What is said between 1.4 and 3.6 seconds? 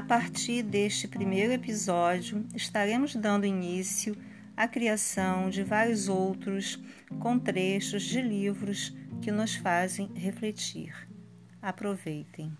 episódio, estaremos dando